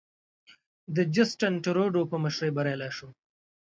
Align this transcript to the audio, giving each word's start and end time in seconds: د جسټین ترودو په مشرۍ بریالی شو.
د 0.95 0.97
جسټین 1.15 1.53
ترودو 1.63 2.01
په 2.11 2.15
مشرۍ 2.23 2.51
بریالی 2.57 2.89
شو. 2.97 3.07